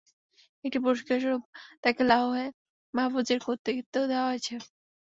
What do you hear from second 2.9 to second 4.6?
মাহফুজের কর্তৃত্ব দেওয়া হয়েছে।